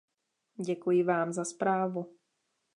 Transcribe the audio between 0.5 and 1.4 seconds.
Děkuji vám